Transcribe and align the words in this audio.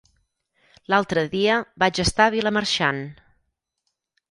L'altre 0.93 1.25
dia 1.35 1.59
vaig 1.85 2.01
estar 2.05 2.27
a 2.29 2.33
Vilamarxant. 2.39 3.05